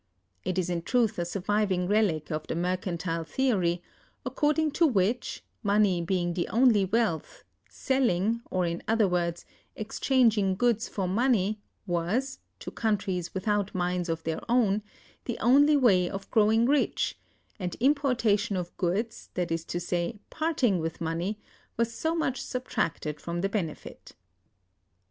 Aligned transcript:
It 0.43 0.57
is 0.57 0.71
in 0.71 0.81
truth 0.81 1.19
a 1.19 1.25
surviving 1.25 1.87
relic 1.87 2.31
of 2.31 2.47
the 2.47 2.55
Mercantile 2.55 3.23
Theory, 3.23 3.83
according 4.25 4.71
to 4.71 4.87
which, 4.87 5.43
money 5.61 6.01
being 6.01 6.33
the 6.33 6.47
only 6.47 6.85
wealth, 6.85 7.43
selling, 7.69 8.41
or, 8.49 8.65
in 8.65 8.81
other 8.87 9.07
words, 9.07 9.45
exchanging 9.75 10.55
goods 10.55 10.89
for 10.89 11.07
money, 11.07 11.59
was 11.85 12.39
(to 12.61 12.71
countries 12.71 13.35
without 13.35 13.75
mines 13.75 14.09
of 14.09 14.23
their 14.23 14.41
own) 14.49 14.81
the 15.25 15.37
only 15.37 15.77
way 15.77 16.09
of 16.09 16.31
growing 16.31 16.65
rich—and 16.65 17.75
importation 17.75 18.57
of 18.57 18.75
goods, 18.77 19.29
that 19.35 19.51
is 19.51 19.63
to 19.65 19.79
say, 19.79 20.17
parting 20.31 20.79
with 20.79 20.99
money, 20.99 21.37
was 21.77 21.93
so 21.93 22.15
much 22.15 22.41
subtracted 22.41 23.21
from 23.21 23.41
the 23.41 23.49
benefit. 23.49 24.15